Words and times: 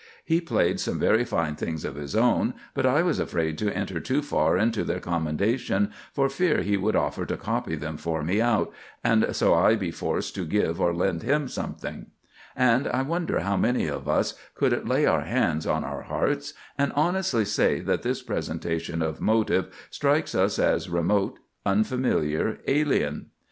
He 0.25 0.41
played 0.41 0.79
some 0.79 0.97
very 0.97 1.23
fine 1.23 1.55
things 1.55 1.85
of 1.85 1.93
his 1.93 2.15
own, 2.15 2.55
but 2.73 2.87
I 2.87 3.03
was 3.03 3.19
afraid 3.19 3.55
to 3.59 3.71
enter 3.71 3.99
too 3.99 4.23
far 4.23 4.57
into 4.57 4.83
their 4.83 4.99
commendation, 4.99 5.91
for 6.11 6.27
fear 6.27 6.63
he 6.63 6.73
should 6.75 6.95
offer 6.95 7.23
to 7.27 7.37
copy 7.37 7.75
them 7.75 7.97
for 7.97 8.23
me 8.23 8.41
out, 8.41 8.73
and 9.03 9.35
so 9.35 9.53
I 9.53 9.75
be 9.75 9.91
forced 9.91 10.33
to 10.33 10.43
give 10.47 10.81
or 10.81 10.91
lend 10.91 11.21
him 11.21 11.47
something,"—and 11.47 12.87
I 12.87 13.03
wonder 13.03 13.41
how 13.41 13.57
many 13.57 13.85
of 13.85 14.09
us 14.09 14.33
could 14.55 14.89
lay 14.89 15.05
our 15.05 15.21
hands 15.21 15.67
on 15.67 15.83
our 15.83 16.01
hearts 16.01 16.55
and 16.79 16.91
honestly 16.95 17.45
say 17.45 17.79
that 17.81 18.01
this 18.01 18.23
presentation 18.23 19.03
of 19.03 19.21
motive 19.21 19.67
strikes 19.91 20.33
us 20.33 20.57
as 20.57 20.89
remote, 20.89 21.37
unfamiliar, 21.63 22.57
alien. 22.67 23.27